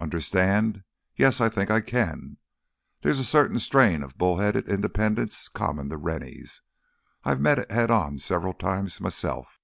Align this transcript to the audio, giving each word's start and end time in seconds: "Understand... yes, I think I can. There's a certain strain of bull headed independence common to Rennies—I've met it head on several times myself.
"Understand... 0.00 0.82
yes, 1.14 1.42
I 1.42 1.50
think 1.50 1.70
I 1.70 1.82
can. 1.82 2.38
There's 3.02 3.18
a 3.18 3.22
certain 3.22 3.58
strain 3.58 4.02
of 4.02 4.16
bull 4.16 4.38
headed 4.38 4.66
independence 4.66 5.46
common 5.46 5.90
to 5.90 5.98
Rennies—I've 5.98 7.38
met 7.38 7.58
it 7.58 7.70
head 7.70 7.90
on 7.90 8.16
several 8.16 8.54
times 8.54 8.98
myself. 8.98 9.60